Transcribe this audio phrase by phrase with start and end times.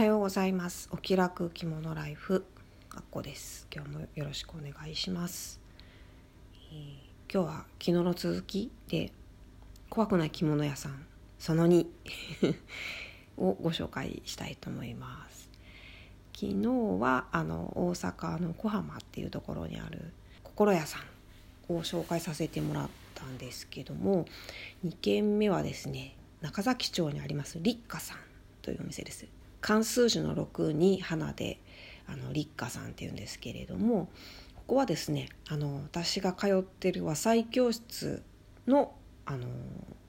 [0.00, 0.88] はようございます。
[0.92, 2.46] お気楽着物ライフ。
[2.96, 3.68] あっこです。
[3.70, 5.60] 今日もよろしくお願いします、
[6.72, 9.12] えー、今日は昨日の続きで
[9.90, 11.04] 怖くない着物屋さん
[11.38, 11.86] その2
[13.36, 15.50] をご紹介したいと思います。
[16.32, 16.66] 昨日
[16.98, 21.00] はあの大阪の小浜っていうところにある心屋さ
[21.68, 24.24] んを紹介させてもらったんですけども
[24.82, 28.18] 2軒目はですね中崎町にあります立花さん
[28.62, 29.39] というお店です。
[29.60, 31.60] 漢数字の6に花で
[32.06, 34.08] あの立花さんっていうんですけれども
[34.56, 38.22] ここはですねあの私が通ってる和裁教室
[38.66, 38.92] の
[39.26, 39.46] あの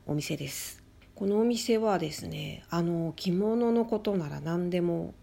[0.08, 0.82] お店です。
[1.16, 5.14] このお店はですねあの着物のことなら何でも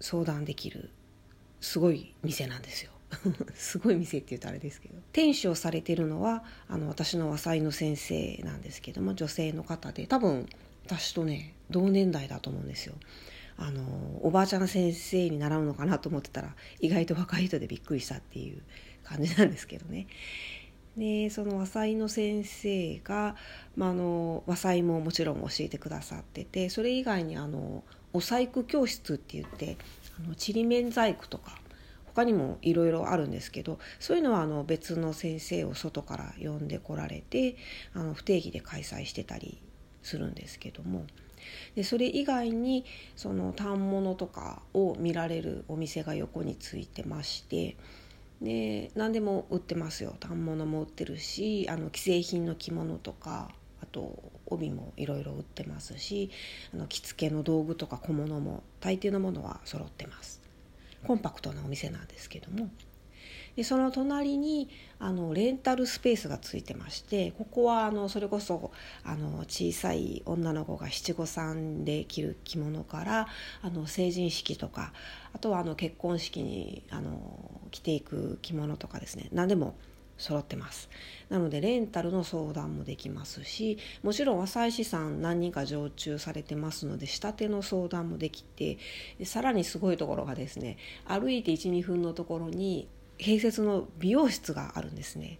[0.00, 0.90] 相談できる
[1.60, 2.90] すごい店なんですよ。
[3.54, 4.94] すごい店って言うとあれですけど。
[5.12, 10.48] 店主をされてるのはあの私の和裁の先生なんですけども女性の方で多分
[10.86, 12.94] 私とね同年代だと思うんですよ。
[13.58, 13.82] あの
[14.22, 18.62] おばあちゃん先生に習うのかなと思ってたら意外と若い人でびっくりしたっていう
[19.02, 20.06] 感じなんですけどね。
[20.96, 23.36] でその和裁の先生が、
[23.76, 29.76] まあ、の和裁ももちろん教えてくださっててそれ以外にあのお細工教室って言って
[30.18, 31.58] あのちりめん細工とか
[32.14, 37.56] 他にもいろいろあるんですけどそういうのはあの別の先生を外から呼んでこられて
[37.92, 39.58] あの不定期で開催してたり
[40.06, 41.04] するんですけども。
[41.74, 47.76] でそれ以外にその反物とかを見られるお店が横についてまして。
[48.40, 50.14] で何でも売ってますよ。
[50.22, 56.30] 反物も売ってるしあの既製品の着物とかあと帯もいろいろ売ってますし
[56.74, 60.42] あの着付けの道具とか小物も大抵のものは揃ってます。
[61.06, 62.68] コンパクトなお店なんですけども。
[63.56, 64.68] でその隣に
[64.98, 68.72] あのレンタルスペースがついてましてここはあのそれこそ
[69.04, 73.28] あの小さい女の子が七五三で着る着物から
[73.62, 74.92] あの成人式とか
[75.32, 79.74] あとはあの結婚式にあの着ていく着物とかですね何でも
[80.18, 80.88] 揃ってます。
[81.28, 88.78] なのでレンタルの相談もできますしもちろん和裁師さん何人か常駐されてますので仕立ての相談もできて
[89.24, 92.88] さらにすごいところがですね歩いて12分のところに
[93.18, 95.38] 併設の美容室があるんですね。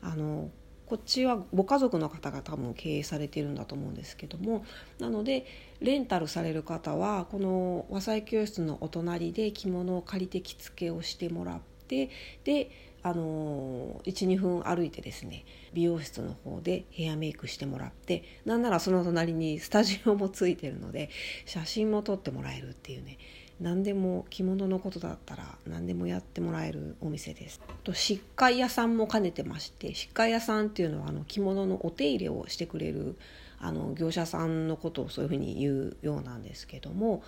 [0.00, 0.50] あの
[0.92, 4.62] こっちはご家族の方が多分経営されているんだと思うんですけども
[4.98, 5.46] なので
[5.80, 12.10] レンタルされる方はこの和裁教室のお隣で着物を借りて着付けをしてもらって
[12.44, 12.70] で
[13.02, 21.08] あの12分歩いてですね美容室の方でヘアメイクしてもらってなんならその隣にスタジオもついてるので
[21.46, 23.16] 写真も撮ってもらえるっていうね
[23.60, 27.60] 何でも着物のことだったら何でもやってもらえるお店です。
[27.84, 33.16] と疾患屋さんも兼ねてまして疾患屋さんっていうのはあの着物のお手入れをしてくれる
[33.60, 37.22] あの業者さんのことをそういうふうに言うようなんですけども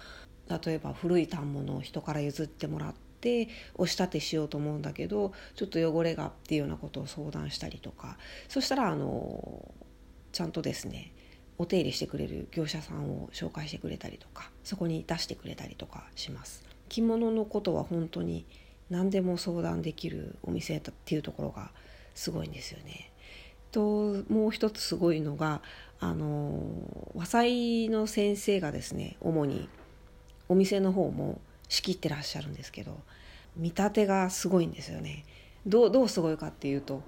[0.48, 8.18] 例えば古い反物を人から譲ってもらってお仕立てしようと思うんだけどちょっと汚れがっていうようなことを相談したりとか。
[8.48, 9.72] そしたらあの
[10.32, 11.13] ちゃんとですね
[11.58, 18.44] お手入れしてくれる業者さんを紹介してくれたりとかそこに出してくれたりとかします着物のことは本当に
[18.90, 21.70] 何でも相談できるお店っていうところが
[22.14, 23.10] すごいんですよね。
[23.72, 25.60] ともう一つすごいのが
[25.98, 29.68] あの和裁の先生がですね主に
[30.48, 33.00] お店の方も仕切ってらっしゃるんですけど
[33.56, 35.24] 見立てがすごいんですよね。
[35.66, 37.02] どうどうすごいかっていうと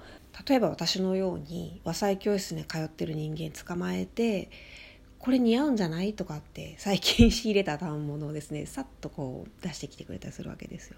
[0.46, 4.50] 例えば私のように和裁教室に通ってる人間捕まえて
[5.18, 10.96] これ似合うんじゃないとかって最近仕入れた反物をですねさっとこう出してきてくれたりするわけですよ。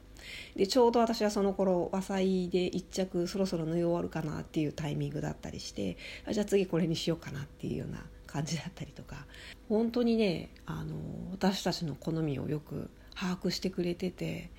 [0.56, 5.96] でちょうど私はその頃和裁で一着そろそろ縫い終わるかなっていうタイミングだったりして
[6.30, 9.24] じゃあ次これにしようかなっていうような感じだったりとか
[9.68, 10.96] 本当にねあの
[11.30, 14.50] 私たちの好みをよく把握してくれてて、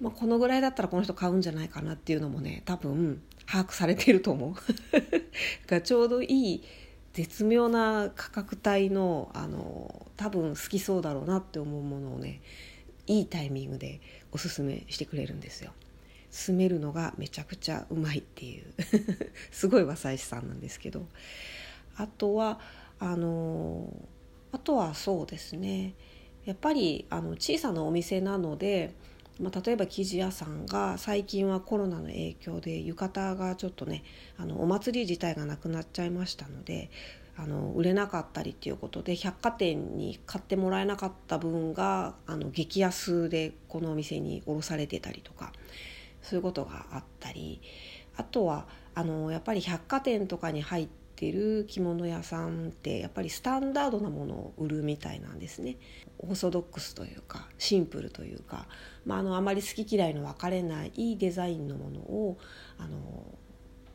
[0.00, 4.54] まあ、このぐらいだったらこの人買うんじゃないかなっていうのもね多分把握されてると思う。
[5.68, 6.62] がちょうどいい
[7.12, 12.40] 絶妙な価格帯のあの多分好きそうだろうなって思うものをね
[13.06, 14.00] いいタイミングで
[14.32, 15.72] おすすめしてくれるんですよ。
[16.30, 18.64] 住めるのがめちゃくちゃうまいっていう。
[19.50, 21.06] すごい和裁師さんなんですけど。
[21.96, 22.60] あとは
[22.98, 23.92] あの
[24.52, 25.94] あとはそうですね。
[26.44, 28.94] やっぱりあの小さなお店なので
[29.40, 34.04] まあ、例えば生地屋さんが最近はコロナの影響で浴衣がちょっとね
[34.36, 36.90] あのお祭り自体がなくなっちゃいましたので
[37.36, 45.52] あの売れなかったりっていうことで百貨店に買ってもらえなかった分があの激安でこのお店に卸されてたりとか
[46.20, 47.62] そういうことがあったり
[48.16, 55.76] あとはあのやっぱり百貨店とかに入ってってる着物屋さんってやっぱりスタンダードなものを売るみたいなんですね。
[56.18, 58.66] オーソドックスというかシンプルというか、
[59.04, 62.38] まあ、あのあまり好き嫌いの分かれないいいデザインのものを
[62.78, 62.98] あの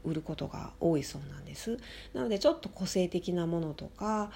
[0.04, 1.80] 売ることが多いそうなんです。
[2.14, 4.30] なのでちょっと個性的なものとか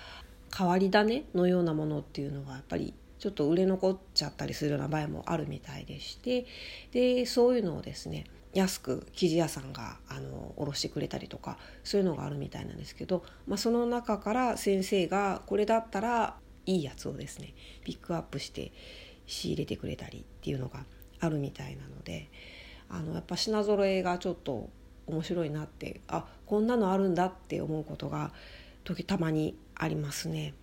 [0.56, 6.48] 変わり種のようなものっていうのがやっぱりちょっと売れ残っちゃったりするような場合もあるみたいでして
[6.92, 8.24] でそういうのをですね
[8.54, 16.36] 安く生地屋さんがあの卸してくれたりとかそういうのがあるみたいなんですけど、まあ、その中から先生がこれだったら
[16.66, 17.54] いいやつをですね
[17.84, 18.72] ピックアップして
[19.28, 20.86] 仕入れてくれたりっていうのが
[21.20, 22.30] あるみたいなので
[22.90, 24.70] あのやっぱ品揃えがちょっと
[25.06, 28.32] 面白いなってあこんなのあるんだって思うことが
[28.84, 30.54] 時たまにありますね。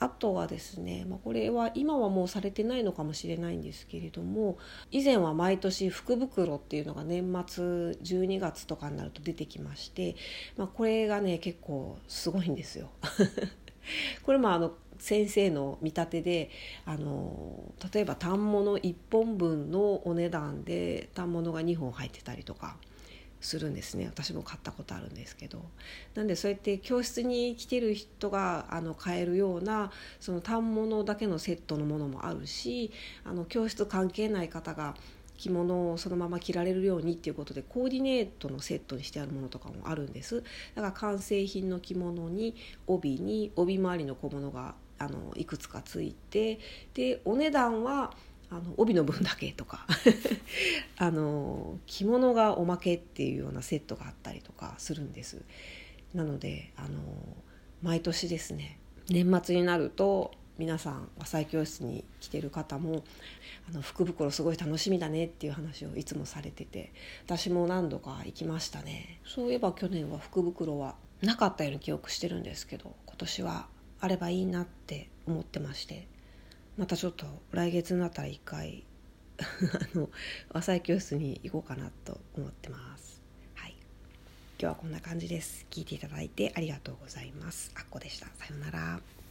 [0.00, 4.58] あとはですね、まあ、これは今はもうされてないのかもしれないんですけれども
[4.90, 10.16] 以前は毎年福袋っていうのが年末12月とかになると出てきまして、
[10.56, 12.90] まあ、これがね結構すごいんですよ。
[14.24, 16.50] これもあの先生の見立てで
[16.86, 22.76] あの例えば反物1本分のお値段で反物が2本入ってたりとか。
[23.44, 24.06] するんですね。
[24.06, 25.62] 私も買ったことあるんですけど。
[26.14, 32.90] なんでそうやって教室に来てる人があの買えるようなその反物だけのセットのものもあるし
[33.24, 34.94] あの教室関係ない方が
[35.36, 40.42] 着物をそのまま着られるようにっていうことでコーディネートのセットにしてあるものとかもあるんです。
[40.74, 42.54] だから完成品の着物に
[42.86, 46.60] 帯に帯周りの小物があのいくつかついて
[46.94, 48.12] でお値段は
[48.50, 49.86] あの帯の分だけとか。
[50.96, 55.42] あの着物がおまけっていうようなセットがあったりとかするんです。
[56.14, 56.98] なのであの
[57.82, 63.02] 毎年ですね年末になると皆さん和裁教室に来てる方も
[63.68, 66.92] あの福袋すごい楽しみだねっていう話をいつもされてて
[67.24, 69.20] 私も何度か行きましたね。
[69.26, 73.66] そういえば去年は福袋はなかったように記憶してるんですけど今年は
[74.00, 76.06] あればいいなって思ってまして
[76.76, 78.84] またちょっと来月になったら一回
[79.94, 80.10] あの
[80.50, 83.20] 和裁教室に行こうかなと思ってます。
[83.54, 83.72] はい。
[83.72, 83.78] 今
[84.58, 85.66] 日はこんな感じです。
[85.70, 87.72] 聞いていただいてありがとうございます。
[87.76, 88.26] あっこでした。
[88.26, 89.23] さようなら。